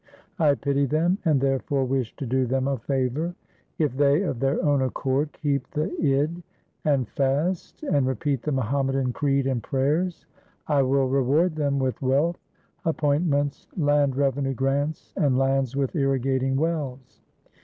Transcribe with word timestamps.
I 0.39 0.55
pity 0.55 0.87
them 0.87 1.19
and 1.25 1.39
therefore 1.39 1.85
wish 1.85 2.15
to 2.15 2.25
do 2.25 2.47
them 2.47 2.67
a 2.67 2.79
favour. 2.79 3.35
If 3.77 3.95
they 3.95 4.23
of 4.23 4.39
their 4.39 4.59
own 4.65 4.81
accord 4.81 5.31
keep 5.31 5.69
the 5.69 5.95
Id, 6.01 6.41
and 6.83 7.07
fast, 7.09 7.83
and 7.83 8.07
repeat 8.07 8.41
the 8.41 8.51
Muhammadan 8.51 9.13
creed 9.13 9.45
and 9.45 9.61
prayers, 9.61 10.25
I 10.65 10.81
will 10.81 11.07
reward 11.07 11.55
them 11.55 11.77
with 11.77 12.01
wealth, 12.01 12.39
appointments, 12.83 13.67
land 13.77 14.15
revenue 14.15 14.55
grants, 14.55 15.13
and 15.17 15.37
lands 15.37 15.75
with 15.75 15.95
irrigating 15.95 16.55
wells. 16.55 17.21